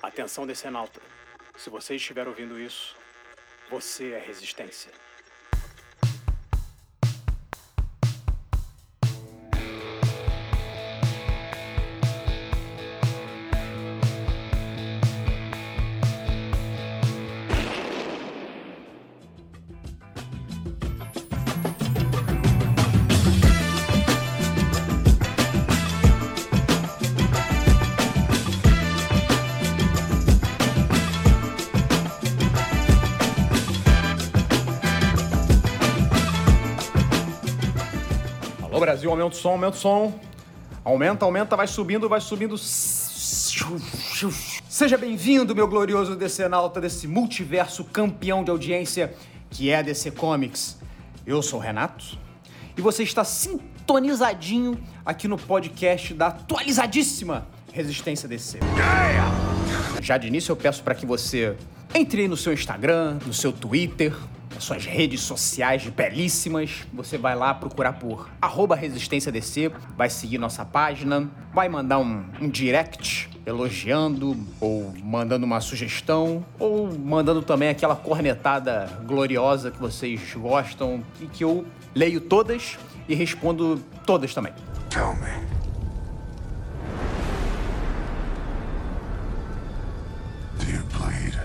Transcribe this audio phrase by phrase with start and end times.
[0.00, 1.00] Atenção, decenalta.
[1.56, 2.96] Se você estiver ouvindo isso,
[3.68, 4.92] você é resistência.
[39.08, 40.20] Alô Brasil, aumenta o som, aumenta o som.
[40.84, 42.56] Aumenta, aumenta, vai subindo, vai subindo.
[44.68, 49.14] Seja bem-vindo, meu glorioso decenalta desse multiverso campeão de audiência
[49.50, 50.78] que é a DC Comics.
[51.26, 52.18] Eu sou o Renato
[52.76, 58.58] e você está sintonizadinho aqui no podcast da atualizadíssima Resistência DC.
[60.02, 61.56] Já de início eu peço para que você
[61.94, 64.14] entre aí no seu Instagram, no seu Twitter,
[64.64, 66.86] suas redes sociais belíssimas.
[66.92, 72.24] Você vai lá procurar por arroba Resistência DC, vai seguir nossa página, vai mandar um,
[72.40, 80.20] um direct elogiando ou mandando uma sugestão ou mandando também aquela cornetada gloriosa que vocês
[80.34, 82.76] gostam e que eu leio todas
[83.08, 84.52] e respondo todas também.
[84.90, 85.46] Tell me.
[90.58, 91.37] Do you bleed?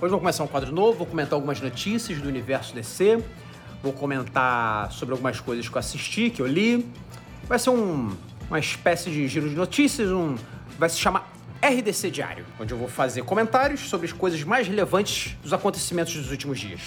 [0.00, 3.22] Hoje vou começar um quadro novo, vou comentar algumas notícias do universo DC,
[3.82, 6.86] vou comentar sobre algumas coisas que eu assisti, que eu li.
[7.44, 8.10] Vai ser um-
[8.48, 10.36] uma espécie de giro de notícias, um,
[10.78, 15.36] vai se chamar RDC Diário, onde eu vou fazer comentários sobre as coisas mais relevantes
[15.42, 16.80] dos acontecimentos dos últimos dias.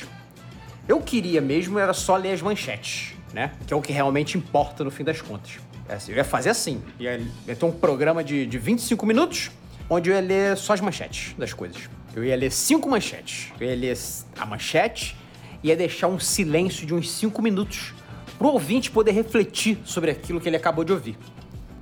[0.88, 3.52] Eu queria mesmo era só ler as manchetes, né?
[3.67, 5.59] Que é o que realmente importa no fim das contas.
[5.88, 9.52] É assim, Eu ia fazer assim, ia, ter um programa de, de 25 minutos,
[9.89, 11.88] onde eu ia ler só as manchetes das coisas.
[12.16, 13.52] Eu ia ler cinco manchetes.
[13.59, 13.97] Eu ia ler
[14.38, 15.17] a manchete
[15.64, 17.94] e ia deixar um silêncio de uns cinco minutos
[18.38, 21.18] pro ouvinte poder refletir sobre aquilo que ele acabou de ouvir.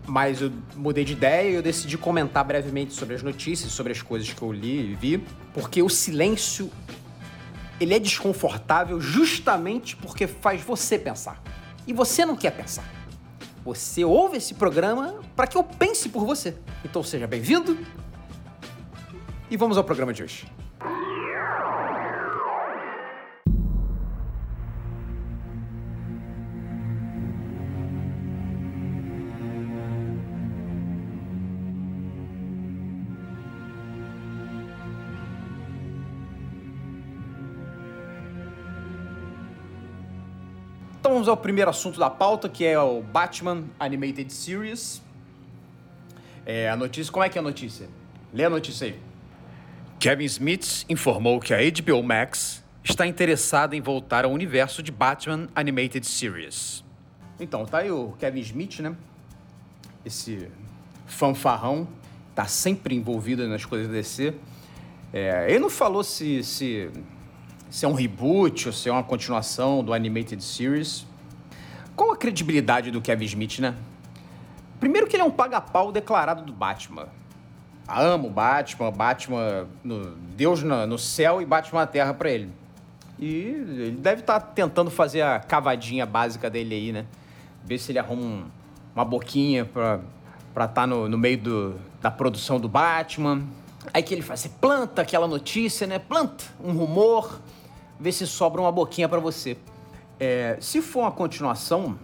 [0.07, 4.01] Mas eu mudei de ideia e eu decidi comentar brevemente sobre as notícias, sobre as
[4.01, 6.71] coisas que eu li e vi, porque o silêncio
[7.79, 11.41] ele é desconfortável justamente porque faz você pensar.
[11.87, 12.85] E você não quer pensar.
[13.65, 16.55] Você ouve esse programa para que eu pense por você.
[16.85, 17.77] Então seja bem-vindo.
[19.51, 20.49] E vamos ao programa de hoje.
[40.97, 45.01] Então vamos ao primeiro assunto da pauta, que é o Batman Animated Series.
[46.45, 47.89] É, a notícia, como é que é a notícia?
[48.33, 49.10] Lê a notícia aí.
[50.01, 55.47] Kevin Smith informou que a HBO Max está interessada em voltar ao universo de Batman
[55.53, 56.83] Animated Series.
[57.39, 58.95] Então, tá aí o Kevin Smith, né?
[60.03, 60.49] Esse
[61.05, 61.87] fanfarrão,
[62.33, 64.33] tá sempre envolvido nas coisas da DC.
[65.13, 66.89] É, ele não falou se, se,
[67.69, 71.05] se é um reboot ou se é uma continuação do Animated Series.
[71.95, 73.75] Qual a credibilidade do Kevin Smith, né?
[74.79, 77.20] Primeiro que ele é um paga-pau declarado do Batman.
[77.99, 82.49] Amo Batman, Batman, no, Deus na- no céu e Batman na terra pra ele.
[83.19, 87.05] E ele deve estar tentando fazer a cavadinha básica dele aí, né?
[87.63, 88.45] Ver se ele arruma um-
[88.95, 89.99] uma boquinha pra
[90.51, 93.43] estar tá no, no meio do- da produção do Batman.
[93.93, 95.99] Aí que ele faz, você planta aquela notícia, né?
[95.99, 97.39] Planta um rumor,
[97.99, 99.57] vê se sobra uma boquinha pra você.
[100.19, 101.97] É, se for uma continuação,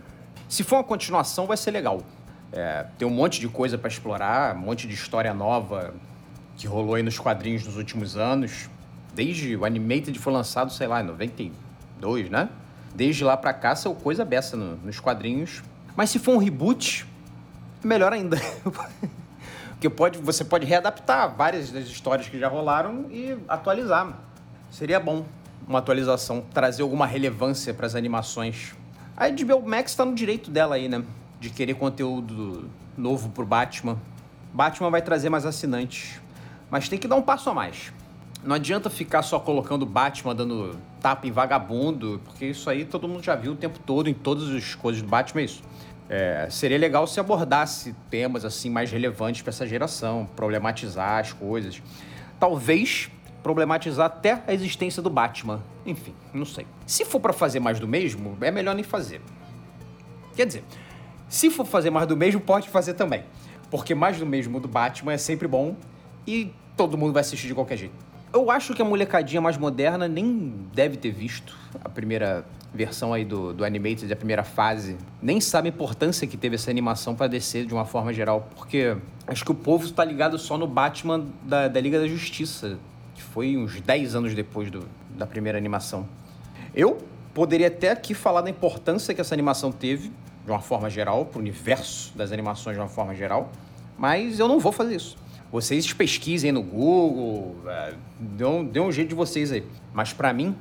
[0.50, 2.02] se for uma continuação, vai ser legal.
[2.52, 5.94] É, tem um monte de coisa pra explorar, um monte de história nova
[6.56, 8.70] que rolou aí nos quadrinhos nos últimos anos.
[9.14, 12.50] Desde o Animated foi lançado, sei lá, em 92, né?
[12.96, 15.62] Desde lá pra cá saiu coisa beça no- nos quadrinhos.
[15.96, 17.06] Mas se for um reboot,
[17.84, 18.38] melhor ainda.
[19.72, 24.18] Porque pode, você pode readaptar várias das histórias que já rolaram e atualizar.
[24.72, 25.24] Seria bom
[25.68, 28.74] uma atualização, trazer alguma relevância para as animações.
[29.16, 31.04] A HBO Max tá no direito dela aí, né?
[31.40, 33.98] De querer conteúdo novo pro Batman.
[34.54, 36.20] Batman vai trazer mais assinantes.
[36.70, 37.94] Mas tem que dar um passo a mais.
[38.44, 43.24] Não adianta ficar só colocando Batman dando tapa em vagabundo, porque isso aí todo mundo
[43.24, 45.62] já viu o tempo todo em todas as coisas do Batman, é isso.
[46.10, 51.82] É, seria legal se abordasse temas assim mais relevantes para essa geração, problematizar as coisas.
[52.40, 53.10] Talvez
[53.44, 55.62] problematizar até a existência do Batman.
[55.86, 56.66] Enfim, não sei.
[56.86, 59.22] Se for para fazer mais do mesmo, é melhor nem fazer.
[60.36, 60.64] Quer dizer,
[61.30, 63.24] se for fazer mais do mesmo, pode fazer também.
[63.70, 65.76] porque mais do mesmo do Batman é sempre bom
[66.26, 67.96] e todo mundo vai assistir de qualquer jeito.
[68.34, 73.26] Eu acho que a molecadinha mais moderna nem deve ter visto a primeira versão aí
[73.26, 74.98] do, do Animated, a primeira fase.
[75.22, 78.96] Nem sabe a importância que teve essa animação para descer de uma forma geral, porque
[79.26, 82.78] acho que o povo tá ligado só no Batman da, da Liga da Justiça,
[83.16, 86.08] que foi uns 10 anos depois do, da primeira animação.
[86.76, 87.00] Eu
[87.34, 90.12] poderia até aqui falar da importância que essa animação teve,
[90.48, 93.52] de uma forma geral, para o universo das animações de uma forma geral,
[93.98, 95.18] mas eu não vou fazer isso.
[95.52, 99.66] Vocês pesquisem no Google, é, dê um jeito de vocês aí.
[99.94, 100.56] Mas para mim,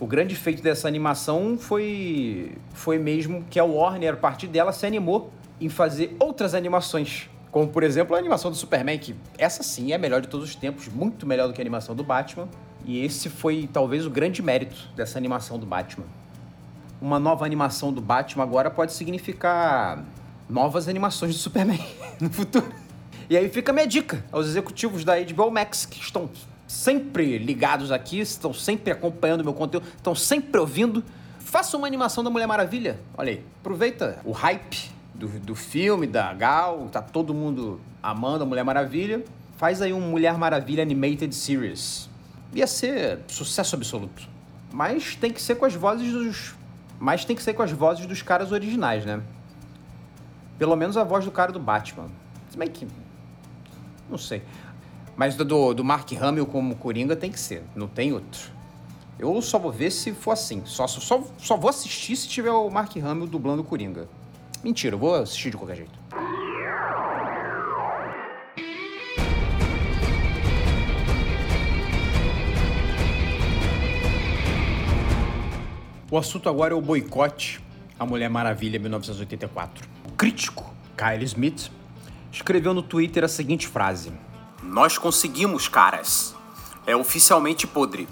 [0.00, 4.86] o grande feito dessa animação foi, foi mesmo que a Warner, a partir dela, se
[4.86, 5.30] animou
[5.60, 7.28] em fazer outras animações.
[7.50, 10.48] Como, por exemplo, a animação do Superman, que essa sim é a melhor de todos
[10.48, 12.48] os tempos, muito melhor do que a animação do Batman.
[12.86, 16.06] E esse foi talvez o grande mérito dessa animação do Batman.
[17.00, 20.04] Uma nova animação do Batman agora pode significar
[20.48, 21.84] novas animações do Superman
[22.20, 22.72] no futuro.
[23.30, 26.30] E aí fica a minha dica aos executivos da HBO Max, que estão
[26.66, 31.04] sempre ligados aqui, estão sempre acompanhando meu conteúdo, estão sempre ouvindo.
[31.38, 32.98] Faça uma animação da Mulher Maravilha.
[33.16, 38.46] Olha aí, aproveita o hype do, do filme, da Gal, tá todo mundo amando a
[38.46, 39.24] Mulher Maravilha.
[39.56, 42.08] Faz aí um Mulher Maravilha Animated Series.
[42.54, 44.28] Ia ser sucesso absoluto.
[44.72, 46.54] Mas tem que ser com as vozes dos.
[46.98, 49.22] Mas tem que ser com as vozes dos caras originais, né?
[50.58, 52.08] Pelo menos a voz do cara do Batman.
[52.50, 52.86] Se bem que
[54.08, 54.42] não sei.
[55.16, 58.50] Mas do, do Mark Hamill como Coringa tem que ser, não tem outro.
[59.18, 60.62] Eu só vou ver se for assim.
[60.64, 64.08] Só, só, só vou assistir se tiver o Mark Hamill dublando o Coringa.
[64.62, 65.97] Mentira, eu vou assistir de qualquer jeito.
[76.10, 77.60] O assunto agora é o boicote
[77.98, 79.86] à Mulher Maravilha 1984.
[80.06, 81.70] O crítico Kyle Smith
[82.32, 84.10] escreveu no Twitter a seguinte frase:
[84.62, 86.34] Nós conseguimos, caras.
[86.86, 88.08] É oficialmente podre.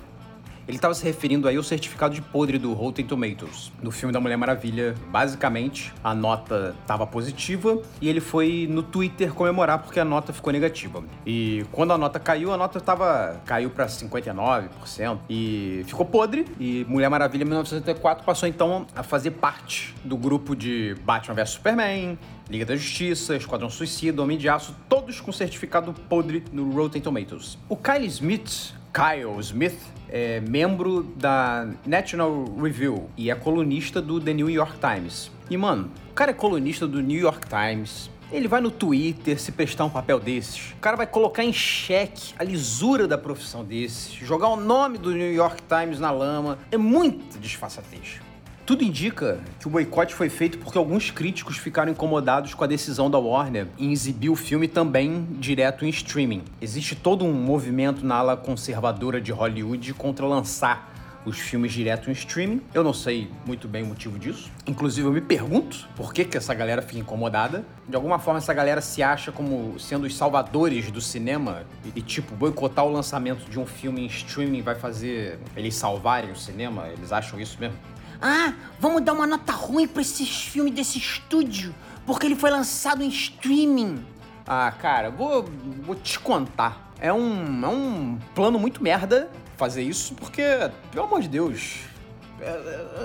[0.69, 4.21] Ele estava se referindo aí ao certificado de podre do Rotten Tomatoes, do filme da
[4.21, 4.95] Mulher Maravilha.
[5.11, 10.53] Basicamente, a nota estava positiva e ele foi no Twitter comemorar porque a nota ficou
[10.53, 11.05] negativa.
[11.25, 16.45] E quando a nota caiu, a nota tava caiu para 59% e ficou podre.
[16.59, 22.19] E Mulher Maravilha 1974 passou então a fazer parte do grupo de Batman vs Superman,
[22.49, 27.59] Liga da Justiça, Esquadrão Suicida, Homem de Aço, todos com certificado podre no Rotten Tomatoes.
[27.69, 29.79] O Kyle Smith, Kyle Smith,
[30.09, 35.31] é membro da National Review e é colunista do The New York Times.
[35.51, 39.53] E mano, o cara é colunista do New York Times, ele vai no Twitter se
[39.53, 40.71] prestar um papel desses.
[40.73, 45.13] O cara vai colocar em xeque a lisura da profissão desses, jogar o nome do
[45.13, 46.59] New York Times na lama.
[46.73, 48.26] É muita disfarçatez.
[48.67, 53.09] Tudo indica que o boicote foi feito porque alguns críticos ficaram incomodados com a decisão
[53.09, 56.43] da Warner em exibir o filme também direto em streaming.
[56.61, 60.93] Existe todo um movimento na ala conservadora de Hollywood contra lançar
[61.25, 62.61] os filmes direto em streaming.
[62.75, 64.51] Eu não sei muito bem o motivo disso.
[64.67, 67.65] Inclusive, eu me pergunto por que, que essa galera fica incomodada.
[67.89, 71.63] De alguma forma, essa galera se acha como sendo os salvadores do cinema
[71.95, 76.37] e, tipo, boicotar o lançamento de um filme em streaming vai fazer eles salvarem o
[76.37, 76.89] cinema?
[76.89, 77.77] Eles acham isso mesmo?
[78.21, 81.75] Ah, vamos dar uma nota ruim pra esses filmes desse estúdio,
[82.07, 84.05] porque ele foi lançado em streaming.
[84.47, 85.45] Ah, cara, vou,
[85.83, 86.93] vou te contar.
[87.01, 90.43] É um, é um plano muito merda fazer isso, porque,
[90.91, 91.81] pelo amor de Deus,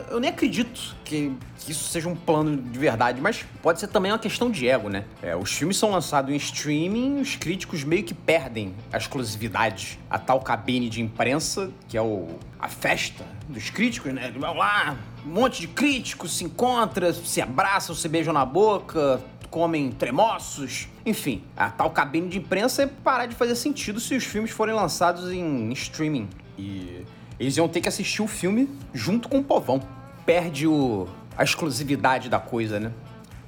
[0.10, 4.12] eu nem acredito que, que, isso seja um plano de verdade, mas pode ser também
[4.12, 5.06] uma questão de ego, né?
[5.22, 10.20] É, os filmes são lançados em streaming, os críticos meio que perdem a exclusividade, a
[10.20, 12.28] tal cabine de imprensa, que é o,
[12.60, 14.32] a festa dos críticos, né?
[14.38, 19.92] Vão lá, um monte de críticos se encontra, se abraçam, se beijam na boca, comem
[19.92, 20.88] tremoços.
[21.06, 24.74] Enfim, a tal cabine de imprensa é parar de fazer sentido se os filmes forem
[24.74, 26.28] lançados em streaming.
[26.58, 27.06] E
[27.42, 29.82] eles iam ter que assistir o filme junto com o povão.
[30.28, 32.92] Perde o, a exclusividade da coisa, né?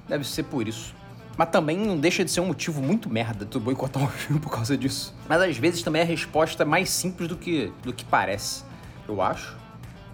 [0.09, 0.95] Deve ser por isso.
[1.38, 4.50] Mas também não deixa de ser um motivo muito merda tu boicotar um filme por
[4.50, 5.13] causa disso.
[5.29, 8.63] Mas às vezes também a resposta é mais simples do que, do que parece.
[9.07, 9.55] Eu acho.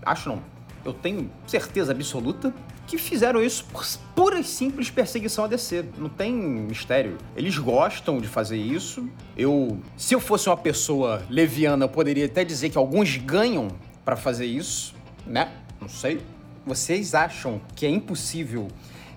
[0.06, 0.44] Acho não.
[0.84, 2.54] Eu tenho certeza absoluta
[2.88, 5.86] que fizeram isso por pura e simples perseguição a DC.
[5.98, 7.18] Não tem mistério.
[7.36, 9.08] Eles gostam de fazer isso.
[9.38, 13.70] Eu, se eu fosse uma pessoa leviana, eu poderia até dizer que alguns ganham
[14.04, 14.96] para fazer isso,
[15.26, 15.52] né?
[15.80, 16.20] Não sei.
[16.66, 18.68] Vocês acham que é impossível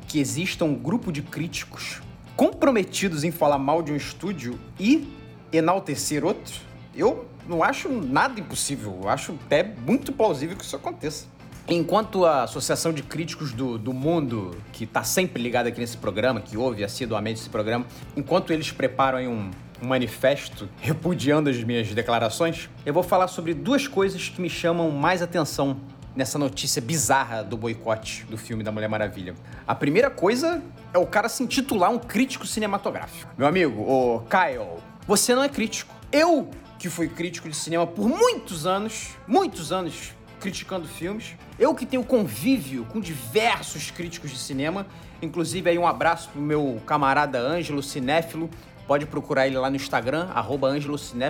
[0.07, 2.03] que exista um grupo de críticos
[2.37, 5.09] comprometidos em falar mal de um estúdio e
[5.51, 6.61] enaltecer outro?
[6.95, 9.01] Eu não acho nada impossível.
[9.03, 11.27] Eu acho até muito plausível que isso aconteça.
[11.75, 16.39] Enquanto a Associação de Críticos do, do Mundo, que está sempre ligada aqui nesse programa,
[16.39, 19.51] que ouve assiduamente esse programa, enquanto eles preparam um,
[19.81, 24.91] um manifesto repudiando as minhas declarações, eu vou falar sobre duas coisas que me chamam
[24.91, 25.81] mais atenção
[26.15, 29.35] nessa notícia bizarra do boicote do filme da Mulher Maravilha.
[29.67, 30.63] A primeira coisa
[30.93, 33.33] é o cara se intitular um crítico cinematográfico.
[33.39, 35.95] Meu amigo, o Kyle, você não é crítico.
[36.13, 40.13] Eu, que fui crítico de cinema por muitos anos, muitos anos
[40.43, 44.87] criticando filmes, eu que tenho convívio com diversos críticos de cinema,
[45.23, 48.51] inclusive aí um abraço pro meu camarada Ângelo Cinéfilo,
[48.87, 50.69] Pode procurar ele lá no Instagram, arroba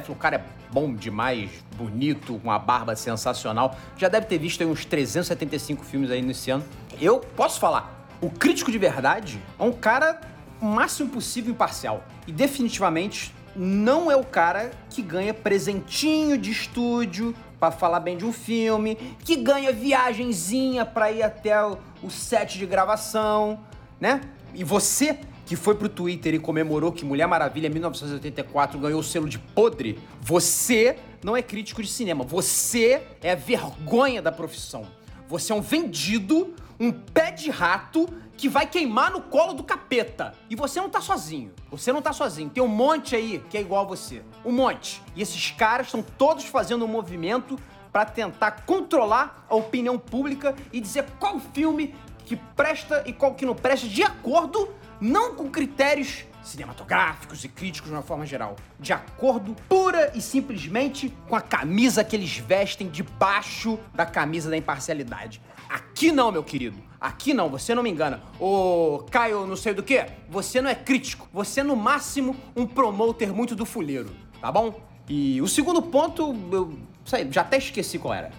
[0.09, 3.77] O cara é bom demais, bonito, com uma barba sensacional.
[3.97, 6.65] Já deve ter visto aí uns 375 filmes aí nesse ano.
[7.01, 10.21] Eu posso falar, o crítico de verdade é um cara
[10.61, 12.05] o máximo possível imparcial.
[12.27, 18.27] E definitivamente não é o cara que ganha presentinho de estúdio para falar bem de
[18.27, 23.61] um filme, que ganha viagenzinha para ir até o, o set de gravação,
[24.01, 24.21] né?
[24.53, 29.29] E você que foi pro Twitter e comemorou que Mulher Maravilha 1984 ganhou o selo
[29.29, 32.25] de podre, você não é crítico de cinema.
[32.25, 34.85] Você é a vergonha da profissão.
[35.29, 40.35] Você é um vendido, um pé de rato que vai queimar no colo do capeta.
[40.51, 41.53] E você não tá sozinho.
[41.71, 42.51] Você não tá sozinho.
[42.51, 44.25] Tem um monte aí que é igual a você.
[44.45, 45.01] Um monte.
[45.15, 47.57] E esses caras estão todos fazendo um movimento
[47.93, 51.95] para tentar controlar a opinião pública e dizer qual filme
[52.27, 54.69] que presta e qual que não presta de acordo
[55.01, 61.15] não com critérios cinematográficos e críticos de uma forma geral, de acordo pura e simplesmente
[61.29, 65.41] com a camisa que eles vestem debaixo da camisa da imparcialidade.
[65.73, 66.77] Aqui não, meu querido.
[67.01, 68.21] Aqui não, você não me engana.
[68.39, 71.27] Ô, Caio, não sei do que, você não é crítico.
[71.33, 74.79] Você é, no máximo, um promoter muito do fuleiro, tá bom?
[75.09, 78.31] E o segundo ponto, eu sei, já até esqueci qual era.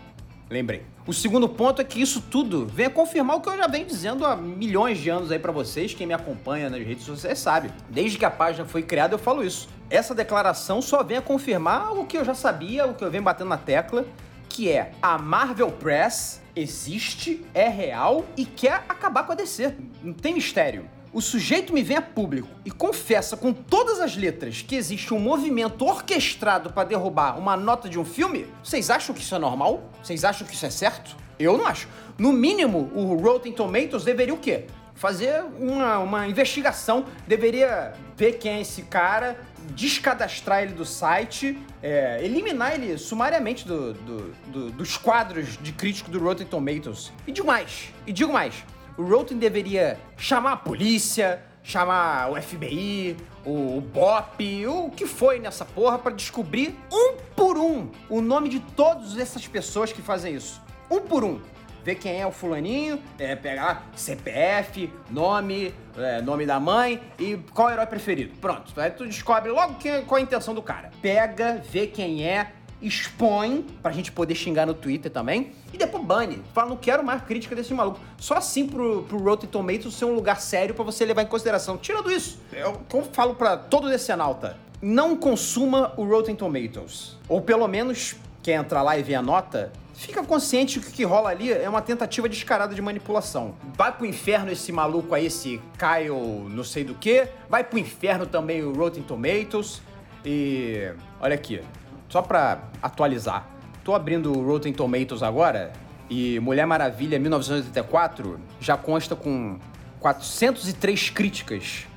[0.47, 0.85] Lembrei.
[1.07, 3.87] O segundo ponto é que isso tudo vem a confirmar o que eu já venho
[3.87, 7.71] dizendo há milhões de anos aí para vocês, quem me acompanha nas redes sociais sabe.
[7.89, 9.67] Desde que a página foi criada eu falo isso.
[9.89, 13.23] Essa declaração só vem a confirmar o que eu já sabia, o que eu venho
[13.23, 14.05] batendo na tecla,
[14.47, 19.75] que é a Marvel Press existe, é real e quer acabar com a DC.
[20.01, 24.63] Não tem mistério o sujeito me vem a público e confessa com todas as letras
[24.63, 29.22] que existe um movimento orquestrado para derrubar uma nota de um filme, vocês acham que
[29.22, 29.83] isso é normal?
[30.01, 31.15] Vocês acham que isso é certo?
[31.38, 31.88] Eu não acho.
[32.17, 34.65] No mínimo, o Rotten Tomatoes deveria o quê?
[34.95, 39.39] Fazer uma, uma investigação, deveria ver quem é esse cara,
[39.71, 46.12] descadastrar ele do site, é, eliminar ele sumariamente do, do, do, dos quadros de crítico
[46.12, 47.12] do Rotten Tomatoes.
[47.25, 48.63] E digo mais, e digo mais,
[48.97, 55.39] o Roten deveria chamar a polícia, chamar o FBI, o, o BOP, o que foi
[55.39, 60.35] nessa porra para descobrir um por um o nome de todas essas pessoas que fazem
[60.35, 60.62] isso.
[60.91, 61.39] Um por um.
[61.83, 67.69] Ver quem é o fulaninho, é, pegar CPF, nome, é, nome da mãe e qual
[67.69, 68.35] é o herói preferido.
[68.39, 70.91] Pronto, aí tu descobre logo que, qual é a intenção do cara.
[71.01, 75.53] Pega, vê quem é, expõe pra gente poder xingar no Twitter também.
[75.73, 76.41] E depois bane.
[76.53, 77.99] Fala, não quero mais crítica desse maluco.
[78.17, 81.77] Só assim pro, pro Rotten Tomatoes ser um lugar sério para você levar em consideração.
[81.77, 87.17] Tirando isso, eu, eu falo para todo decenalta, não consuma o Rotten Tomatoes.
[87.27, 89.71] Ou pelo menos, quer entrar lá e ver a nota,
[90.03, 93.55] fica consciente que o que rola ali é uma tentativa descarada de manipulação.
[93.75, 97.27] Vai pro inferno esse maluco aí, esse Kyle não sei do que.
[97.50, 99.81] Vai pro inferno também o Rotten Tomatoes.
[100.25, 100.91] E
[101.22, 101.62] olha aqui,
[102.10, 103.48] só pra atualizar,
[103.83, 105.72] tô abrindo o Rotten Tomatoes agora
[106.10, 109.57] e Mulher Maravilha 1984 já consta com
[110.01, 111.88] 403 críticas.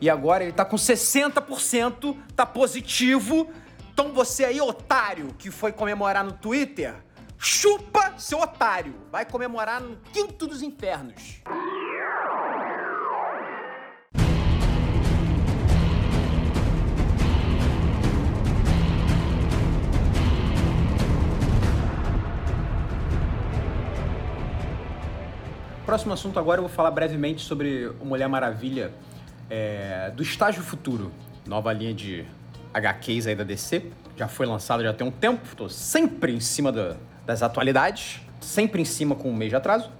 [0.00, 3.48] E agora ele tá com 60%, tá positivo.
[3.92, 6.94] Então você aí, otário, que foi comemorar no Twitter,
[7.38, 8.94] chupa seu otário.
[9.10, 11.42] Vai comemorar no quinto dos infernos.
[25.86, 28.92] Próximo assunto agora eu vou falar brevemente sobre o Mulher Maravilha
[29.48, 31.10] é, do Estágio Futuro,
[31.46, 32.26] nova linha de
[32.74, 33.90] HQs aí da DC.
[34.14, 36.98] Já foi lançada já tem um tempo, estou sempre em cima da,
[37.28, 39.90] das atualidades, sempre em cima com um mês de atraso.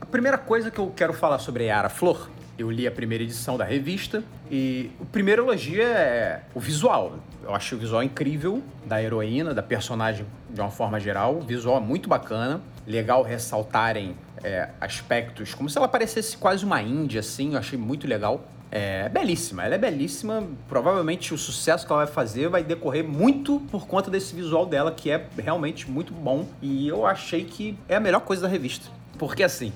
[0.00, 3.24] A primeira coisa que eu quero falar sobre a Yara Flor, eu li a primeira
[3.24, 7.18] edição da revista e o primeiro elogio é o visual.
[7.42, 11.38] Eu acho o visual incrível da heroína, da personagem de uma forma geral.
[11.38, 12.60] O visual é muito bacana.
[12.86, 18.06] Legal ressaltarem é, aspectos, como se ela parecesse quase uma índia, assim, eu achei muito
[18.06, 18.44] legal.
[18.70, 20.44] É belíssima, ela é belíssima.
[20.68, 24.92] Provavelmente o sucesso que ela vai fazer vai decorrer muito por conta desse visual dela,
[24.92, 26.46] que é realmente muito bom.
[26.60, 28.88] E eu achei que é a melhor coisa da revista.
[29.18, 29.72] Porque assim,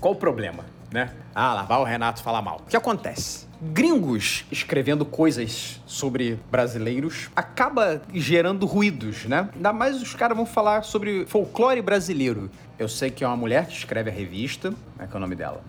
[0.00, 1.10] qual o problema, né?
[1.34, 2.60] Ah, lá vai o Renato falar mal.
[2.66, 3.46] O que acontece?
[3.60, 9.48] Gringos escrevendo coisas sobre brasileiros acaba gerando ruídos, né?
[9.54, 12.50] Ainda mais os caras vão falar sobre folclore brasileiro.
[12.78, 14.70] Eu sei que é uma mulher que escreve a revista.
[14.70, 15.62] Como é que é o nome dela?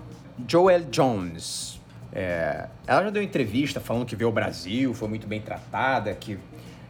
[0.48, 1.75] Joel Jones.
[2.15, 6.39] É, ela já deu entrevista falando que veio ao Brasil, foi muito bem tratada, que,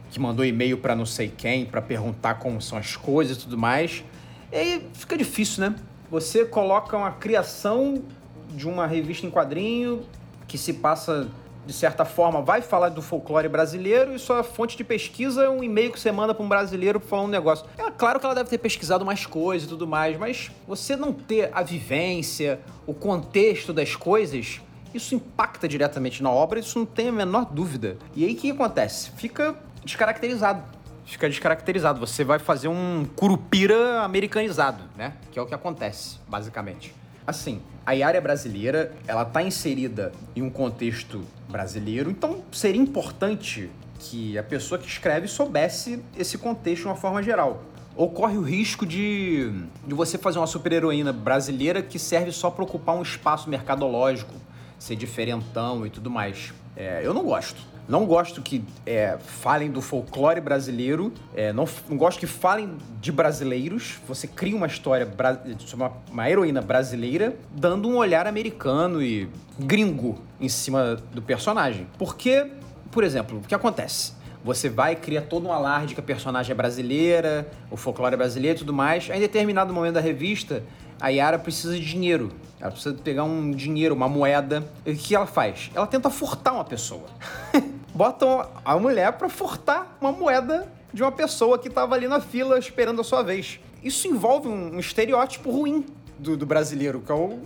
[0.08, 3.58] que mandou e-mail para não sei quem para perguntar como são as coisas e tudo
[3.58, 4.04] mais.
[4.52, 5.74] E aí fica difícil, né?
[6.08, 8.04] Você coloca uma criação
[8.50, 10.06] de uma revista em quadrinho
[10.46, 11.28] que se passa
[11.66, 15.64] de certa forma, vai falar do folclore brasileiro e sua fonte de pesquisa é um
[15.64, 17.66] e-mail que você manda para um brasileiro falando um negócio.
[17.76, 21.12] É claro que ela deve ter pesquisado mais coisas e tudo mais, mas você não
[21.12, 24.60] ter a vivência, o contexto das coisas,
[24.96, 27.96] isso impacta diretamente na obra, isso não tem a menor dúvida.
[28.14, 29.10] E aí o que acontece?
[29.16, 30.62] Fica descaracterizado.
[31.04, 32.00] Fica descaracterizado.
[32.00, 35.14] Você vai fazer um curupira americanizado, né?
[35.30, 36.92] Que é o que acontece, basicamente.
[37.26, 44.36] Assim, a área brasileira, ela tá inserida em um contexto brasileiro, então seria importante que
[44.36, 47.62] a pessoa que escreve soubesse esse contexto de uma forma geral.
[47.96, 49.50] Ocorre o risco de,
[49.86, 54.34] de você fazer uma super-heroína brasileira que serve só para ocupar um espaço mercadológico,
[54.78, 56.52] ser diferentão e tudo mais.
[56.76, 57.60] É, eu não gosto.
[57.88, 63.12] Não gosto que é, falem do folclore brasileiro, é, não, não, gosto que falem de
[63.12, 63.98] brasileiros.
[64.08, 65.08] Você cria uma história
[65.60, 71.86] sobre uma, uma heroína brasileira, dando um olhar americano e gringo em cima do personagem.
[71.96, 72.50] Porque,
[72.90, 74.14] por exemplo, o que acontece?
[74.44, 78.16] Você vai e cria todo um alarde que a personagem é brasileira, o folclore é
[78.16, 79.08] brasileiro e tudo mais.
[79.10, 80.62] Aí, em determinado momento da revista,
[81.00, 82.32] a Yara precisa de dinheiro.
[82.60, 84.66] Ela precisa pegar um dinheiro, uma moeda.
[84.84, 85.70] E o que ela faz?
[85.74, 87.04] Ela tenta furtar uma pessoa.
[87.94, 92.58] Botam a mulher para furtar uma moeda de uma pessoa que estava ali na fila
[92.58, 93.60] esperando a sua vez.
[93.82, 95.84] Isso envolve um, um estereótipo ruim
[96.18, 97.38] do, do, brasileiro, que é o.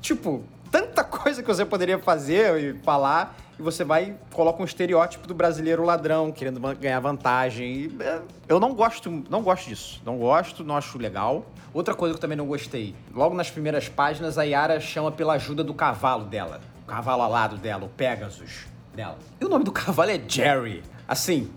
[0.00, 5.26] Tipo, tanta coisa que você poderia fazer e falar e você vai coloca um estereótipo
[5.26, 7.72] do brasileiro ladrão, querendo ganhar vantagem.
[7.72, 10.02] E, é, eu não gosto, não gosto disso.
[10.04, 11.46] Não gosto, não acho legal.
[11.72, 12.94] Outra coisa que eu também não gostei.
[13.14, 16.60] Logo nas primeiras páginas, a Yara chama pela ajuda do cavalo dela.
[16.82, 19.16] O cavalo alado dela, o Pegasus dela.
[19.40, 20.82] E o nome do cavalo é Jerry.
[21.06, 21.48] Assim.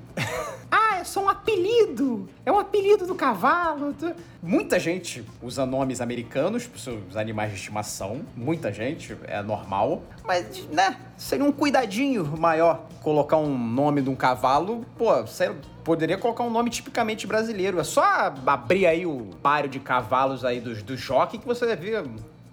[1.05, 2.27] Só um apelido.
[2.45, 3.95] É um apelido do cavalo.
[4.41, 8.21] Muita gente usa nomes americanos para seus animais de estimação.
[8.35, 10.03] Muita gente, é normal.
[10.23, 14.85] Mas, né, seria um cuidadinho maior colocar um nome de um cavalo.
[14.97, 17.79] Pô, você poderia colocar um nome tipicamente brasileiro.
[17.79, 18.03] É só
[18.45, 22.03] abrir aí o páreo de cavalos aí dos, do jockey que você vê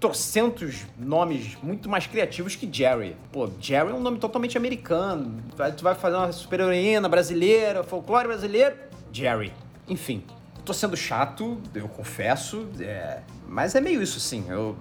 [0.02, 3.16] trocentos nomes muito mais criativos que Jerry.
[3.30, 5.40] Pô, Jerry é um nome totalmente americano.
[5.76, 8.74] Tu vai fazer uma super-heroína brasileira, folclore brasileiro,
[9.12, 9.52] Jerry.
[9.88, 10.24] Enfim,
[10.64, 13.20] tô sendo chato, eu confesso, é...
[13.46, 14.44] mas é meio isso sim.
[14.48, 14.76] Eu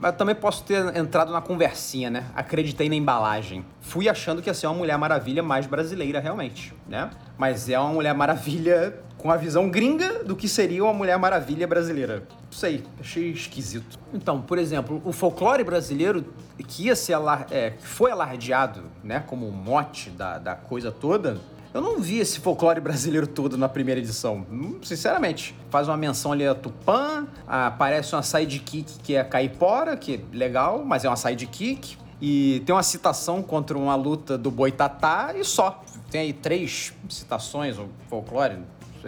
[0.00, 2.26] mas também posso ter entrado na conversinha, né?
[2.34, 3.64] Acreditei na embalagem.
[3.80, 7.10] Fui achando que ia ser uma Mulher Maravilha mais brasileira, realmente, né?
[7.36, 11.66] Mas é uma Mulher Maravilha com a visão gringa do que seria uma Mulher Maravilha
[11.66, 12.22] brasileira.
[12.50, 13.98] Sei, achei esquisito.
[14.12, 16.24] Então, por exemplo, o folclore brasileiro
[16.66, 21.38] que ia ser alar é, foi alardeado, né, como mote da, da coisa toda,
[21.72, 24.46] eu não vi esse folclore brasileiro todo na primeira edição.
[24.50, 25.54] Hum, sinceramente.
[25.68, 30.36] Faz uma menção ali a Tupã, aparece uma sidekick que é a Caipora, que é
[30.36, 31.96] legal, mas é uma sidekick.
[32.20, 35.84] E tem uma citação contra uma luta do Boitatá e só.
[36.10, 38.56] Tem aí três citações, ou folclore,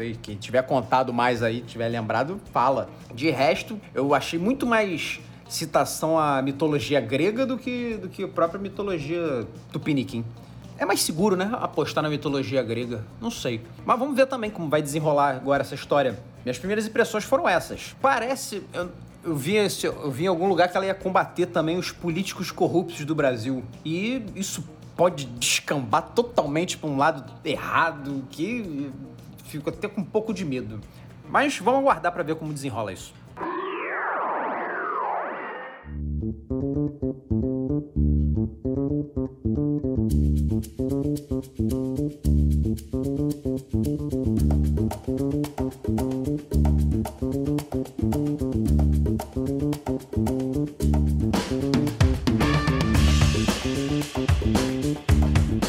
[0.01, 2.89] sei, quem tiver contado mais aí, tiver lembrado, fala.
[3.15, 8.29] De resto, eu achei muito mais citação à mitologia grega do que, do que a
[8.29, 10.25] própria mitologia tupiniquim.
[10.79, 11.51] É mais seguro, né?
[11.53, 13.05] Apostar na mitologia grega.
[13.21, 13.61] Não sei.
[13.85, 16.19] Mas vamos ver também como vai desenrolar agora essa história.
[16.43, 17.95] Minhas primeiras impressões foram essas.
[18.01, 18.63] Parece.
[18.73, 18.91] Eu,
[19.23, 22.51] eu vi, esse, eu vi em algum lugar que ela ia combater também os políticos
[22.51, 23.63] corruptos do Brasil.
[23.85, 24.65] E isso
[24.97, 28.91] pode descambar totalmente para um lado errado que
[29.51, 30.81] fico até com um pouco de medo.
[31.29, 33.13] Mas vamos aguardar para ver como desenrola isso.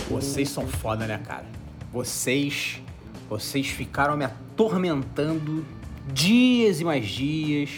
[0.10, 1.46] Vocês são foda, né, cara?
[1.91, 2.81] Vocês
[3.32, 5.65] vocês ficaram me atormentando
[6.06, 7.70] dias e mais dias,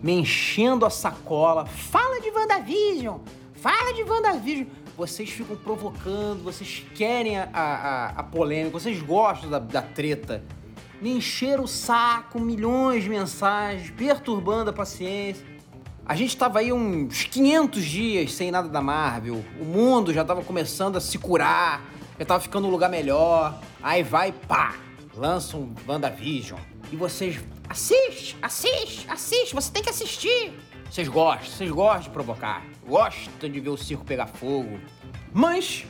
[0.00, 1.66] me enchendo a sacola.
[1.66, 3.18] Fala de WandaVision!
[3.54, 4.68] Fala de WandaVision!
[4.96, 10.44] Vocês ficam provocando, vocês querem a, a, a polêmica, vocês gostam da, da treta.
[11.02, 15.44] me encheram o saco, milhões de mensagens, perturbando a paciência.
[16.06, 19.44] A gente tava aí uns 500 dias sem nada da Marvel.
[19.60, 21.82] O mundo já tava começando a se curar,
[22.18, 23.60] já tava ficando um lugar melhor.
[23.82, 24.76] Aí vai, pá,
[25.14, 26.58] lança um WandaVision.
[26.92, 30.52] E vocês assiste, assiste, assiste, você tem que assistir.
[30.90, 34.78] Vocês gostam, vocês gostam de provocar, gostam de ver o circo pegar fogo.
[35.32, 35.84] Mas,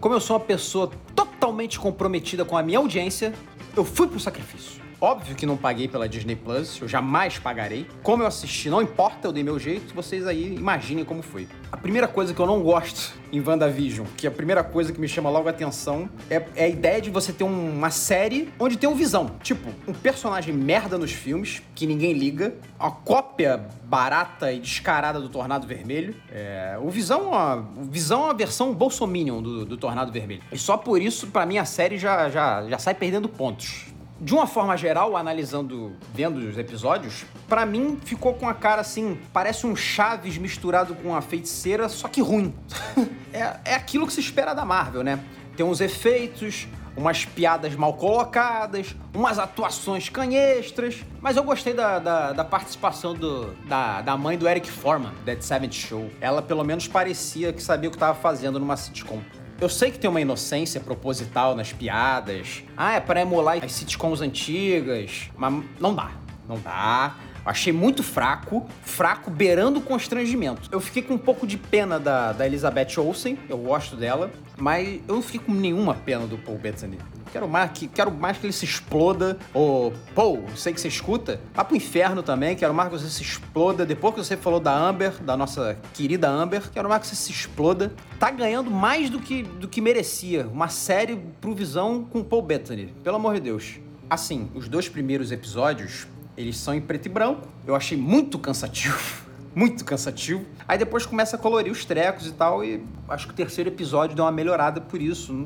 [0.00, 3.32] como eu sou uma pessoa totalmente comprometida com a minha audiência,
[3.76, 4.79] eu fui pro sacrifício.
[5.02, 7.86] Óbvio que não paguei pela Disney Plus, eu jamais pagarei.
[8.02, 11.48] Como eu assisti, não importa, eu dei meu jeito, vocês aí imaginem como foi.
[11.72, 15.08] A primeira coisa que eu não gosto em WandaVision, que a primeira coisa que me
[15.08, 18.76] chama logo a atenção, é, é a ideia de você ter um- uma série onde
[18.76, 19.30] tem um Visão.
[19.42, 25.30] Tipo, um personagem merda nos filmes, que ninguém liga, a cópia barata e descarada do
[25.30, 26.14] Tornado Vermelho.
[26.30, 27.30] É, o Visão,
[27.78, 30.42] o Visão é uma versão bolsominion do, do Tornado Vermelho.
[30.52, 33.86] E só por isso, pra mim, a série já, já, já sai perdendo pontos.
[34.20, 39.18] De uma forma geral, analisando, vendo os episódios, pra mim ficou com a cara assim,
[39.32, 42.54] parece um Chaves misturado com uma feiticeira, só que ruim.
[43.32, 45.18] é, é aquilo que se espera da Marvel, né?
[45.56, 52.32] Tem uns efeitos, umas piadas mal colocadas, umas atuações canhestras, mas eu gostei da, da,
[52.32, 56.10] da participação do, da, da mãe do Eric Foreman, Dead Seventh Show.
[56.20, 59.20] Ela pelo menos parecia que sabia o que estava fazendo numa sitcom.
[59.60, 62.64] Eu sei que tem uma inocência proposital nas piadas.
[62.74, 65.28] Ah, é pra emular as sitcoms antigas.
[65.36, 66.12] Mas não dá.
[66.48, 67.14] Não dá.
[67.44, 70.68] Achei muito fraco, fraco, beirando constrangimento.
[70.72, 75.00] Eu fiquei com um pouco de pena da, da Elizabeth Olsen, eu gosto dela, mas
[75.08, 76.98] eu não fiquei com nenhuma pena do Paul Bettany.
[77.32, 79.38] Quero mais que, quero mais que ele se exploda.
[79.54, 81.40] Ô, Paul, sei que você escuta.
[81.54, 82.56] Vá pro inferno também.
[82.56, 83.86] Quero mais que você se exploda.
[83.86, 87.30] Depois que você falou da Amber, da nossa querida Amber, quero mais que você se
[87.30, 87.92] exploda.
[88.18, 90.46] Tá ganhando mais do que, do que merecia.
[90.48, 92.92] Uma série pro Visão com Paul Bettany.
[93.04, 93.78] Pelo amor de Deus.
[94.08, 97.46] Assim, os dois primeiros episódios, eles são em preto e branco.
[97.64, 98.98] Eu achei muito cansativo.
[99.52, 100.44] Muito cansativo.
[100.68, 104.14] Aí depois começa a colorir os trecos e tal, e acho que o terceiro episódio
[104.14, 105.32] deu uma melhorada por isso.
[105.32, 105.44] Não-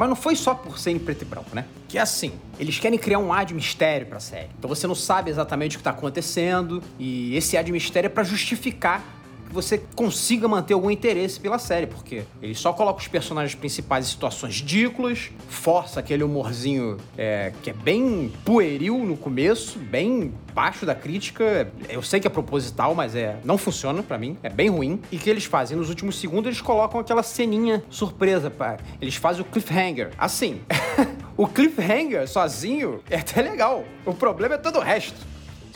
[0.00, 1.66] Mas não foi só por ser em preto e branco, né?
[1.86, 4.48] Que é assim, eles querem criar um ar de mistério pra série.
[4.58, 8.08] Então você não sabe exatamente o que tá acontecendo, e esse ar de mistério é
[8.08, 9.04] pra justificar
[9.50, 14.10] você consiga manter algum interesse pela série, porque ele só coloca os personagens principais em
[14.10, 20.94] situações ridículas, força aquele humorzinho é, que é bem pueril no começo, bem baixo da
[20.94, 21.70] crítica.
[21.88, 25.00] Eu sei que é proposital, mas é não funciona pra mim, é bem ruim.
[25.10, 25.76] E que eles fazem?
[25.76, 28.76] Nos últimos segundos eles colocam aquela ceninha surpresa, pá.
[29.00, 30.10] eles fazem o cliffhanger.
[30.18, 30.60] Assim,
[31.36, 33.84] o cliffhanger sozinho é até legal.
[34.04, 35.29] O problema é todo o resto.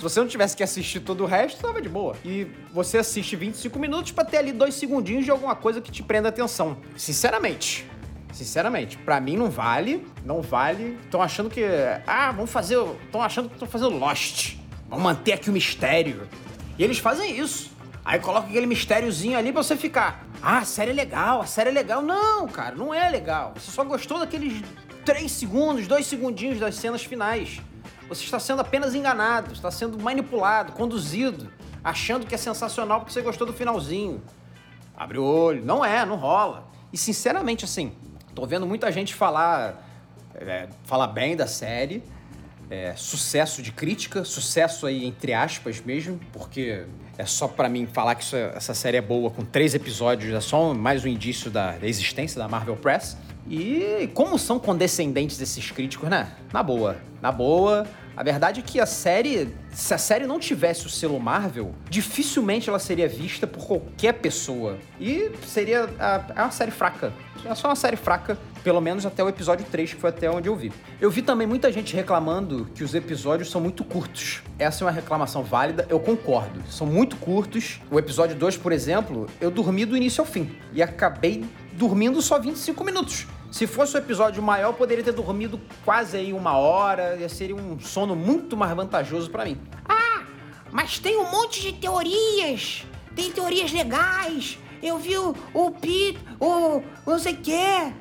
[0.05, 2.15] Se você não tivesse que assistir todo o resto, tava de boa.
[2.23, 6.03] E você assiste 25 minutos pra ter ali dois segundinhos de alguma coisa que te
[6.03, 6.77] prenda atenção.
[6.95, 7.87] Sinceramente.
[8.31, 10.99] Sinceramente, pra mim não vale, não vale.
[11.05, 11.65] Estão achando que.
[12.07, 12.77] Ah, vamos fazer.
[13.07, 14.59] Estão achando que estão fazendo Lost.
[14.91, 16.29] Vamos manter aqui o mistério.
[16.79, 17.71] E eles fazem isso.
[18.05, 20.27] Aí coloca aquele mistériozinho ali pra você ficar.
[20.43, 22.03] Ah, a série é legal, a série é legal.
[22.03, 23.55] Não, cara, não é legal.
[23.57, 24.63] Você só gostou daqueles
[25.03, 27.63] três segundos, dois segundinhos das cenas finais.
[28.15, 31.51] Você está sendo apenas enganado, está sendo manipulado, conduzido,
[31.83, 34.23] achando que é sensacional porque você gostou do finalzinho.
[34.97, 35.65] Abre o olho.
[35.65, 36.69] Não é, não rola.
[36.93, 37.93] E sinceramente, assim,
[38.35, 39.85] tô vendo muita gente falar,
[40.35, 42.03] é, falar bem da série.
[42.71, 46.87] É, sucesso de crítica, sucesso aí entre aspas mesmo, porque
[47.19, 50.33] é só pra mim falar que isso é- essa série é boa com três episódios,
[50.35, 53.19] é só mais um indício da, da existência da Marvel Press.
[53.49, 56.33] E como são condescendentes esses críticos, né?
[56.53, 57.87] Na boa, na boa.
[58.17, 62.69] A verdade é que a série, se a série não tivesse o selo Marvel, dificilmente
[62.69, 64.79] ela seria vista por qualquer pessoa.
[65.01, 65.89] E seria
[66.37, 67.13] é uma série fraca.
[67.45, 70.49] É só uma série fraca, pelo menos até o episódio 3, que foi até onde
[70.49, 70.73] eu vi.
[70.99, 74.43] Eu vi também muita gente reclamando que os episódios são muito curtos.
[74.59, 76.63] Essa é uma reclamação válida, eu concordo.
[76.71, 77.81] São muito curtos.
[77.91, 80.57] O episódio 2, por exemplo, eu dormi do início ao fim.
[80.73, 83.27] E acabei dormindo só 25 minutos.
[83.55, 87.17] Se fosse um episódio maior, eu poderia ter dormido quase aí uma hora.
[87.21, 89.57] Ia ser um sono muito mais vantajoso pra mim.
[89.89, 90.25] Ah,
[90.73, 92.85] mas tem um monte de teorias.
[93.15, 94.59] Tem teorias legais.
[94.83, 97.93] Eu vi o, o Pete, o, o não sei o quê.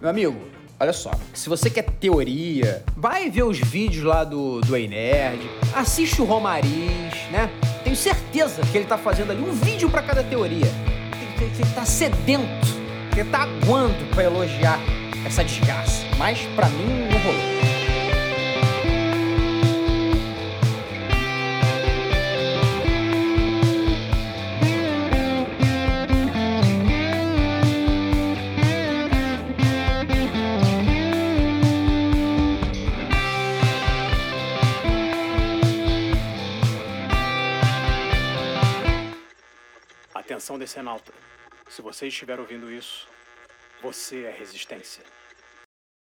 [0.00, 0.40] Meu amigo,
[0.80, 1.10] olha só.
[1.34, 6.24] Se você quer teoria, vai ver os vídeos lá do, do Ei Nerd, assiste o
[6.24, 7.50] Romariz, né?
[7.84, 10.72] Tenho certeza que ele tá fazendo ali um vídeo pra cada teoria.
[11.38, 12.66] Ele tá sedento,
[13.12, 14.80] que ele tá aguando pra elogiar
[15.24, 16.04] essa desgraça.
[16.18, 17.62] Mas para mim não rolou.
[40.14, 41.12] Atenção, Decenalta.
[41.68, 43.08] Se você estiver ouvindo isso,
[43.82, 45.02] você é resistência.